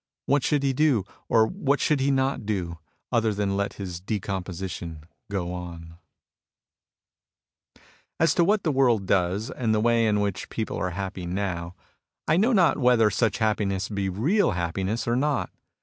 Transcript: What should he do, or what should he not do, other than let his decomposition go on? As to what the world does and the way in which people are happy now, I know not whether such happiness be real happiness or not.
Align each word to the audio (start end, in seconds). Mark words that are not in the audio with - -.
What 0.25 0.43
should 0.43 0.63
he 0.63 0.73
do, 0.73 1.03
or 1.29 1.45
what 1.45 1.79
should 1.79 1.99
he 1.99 2.09
not 2.09 2.43
do, 2.43 2.79
other 3.11 3.35
than 3.35 3.55
let 3.55 3.73
his 3.73 3.99
decomposition 4.01 5.03
go 5.29 5.53
on? 5.53 5.99
As 8.19 8.33
to 8.33 8.43
what 8.43 8.63
the 8.63 8.71
world 8.71 9.05
does 9.05 9.51
and 9.51 9.75
the 9.75 9.79
way 9.79 10.07
in 10.07 10.19
which 10.19 10.49
people 10.49 10.77
are 10.77 10.89
happy 10.89 11.27
now, 11.27 11.75
I 12.27 12.35
know 12.37 12.51
not 12.51 12.79
whether 12.79 13.11
such 13.11 13.37
happiness 13.37 13.89
be 13.89 14.09
real 14.09 14.53
happiness 14.53 15.07
or 15.07 15.15
not. 15.15 15.51